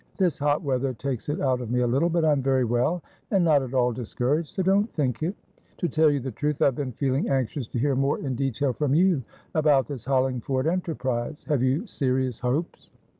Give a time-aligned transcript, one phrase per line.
[0.17, 3.45] This hot weather takes it out of me a little, but I'm very well and
[3.45, 5.35] not at all discouraged; so don't think it.
[5.77, 8.95] To tell you the truth, I've been feeling anxious to hear more in detail from
[8.95, 9.21] you
[9.53, 11.45] about this Hollingford enterprise.
[11.47, 12.89] Have you serious hopes?"